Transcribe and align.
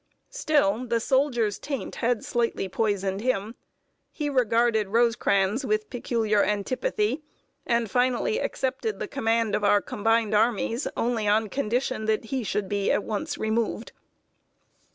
Still, 0.31 0.87
the 0.87 0.99
soldier's 0.99 1.59
taint 1.59 1.97
had 1.97 2.25
slightly 2.25 2.67
poisoned 2.67 3.21
him. 3.21 3.53
He 4.11 4.31
regarded 4.31 4.87
Rosecrans 4.87 5.63
with 5.63 5.91
peculiar 5.91 6.43
antipathy, 6.43 7.21
and 7.67 7.87
finally 7.91 8.39
accepted 8.39 8.97
the 8.97 9.07
command 9.07 9.53
of 9.53 9.63
our 9.63 9.79
combined 9.79 10.33
armies 10.33 10.87
only 10.97 11.27
on 11.27 11.49
condition 11.49 12.05
that 12.05 12.25
he 12.25 12.43
should 12.43 12.67
be 12.67 12.91
at 12.91 13.03
once 13.03 13.37
removed. 13.37 13.91